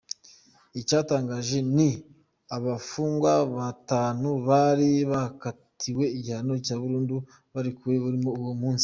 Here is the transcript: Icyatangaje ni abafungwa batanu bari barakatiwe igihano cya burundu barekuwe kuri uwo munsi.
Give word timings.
Icyatangaje 0.79 1.57
ni 1.75 1.89
abafungwa 2.55 3.31
batanu 3.57 4.29
bari 4.47 4.91
barakatiwe 5.11 6.05
igihano 6.17 6.53
cya 6.65 6.75
burundu 6.81 7.17
barekuwe 7.53 7.95
kuri 8.03 8.17
uwo 8.41 8.53
munsi. 8.61 8.79